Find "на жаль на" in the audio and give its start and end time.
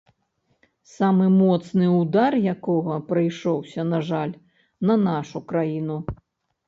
3.93-4.99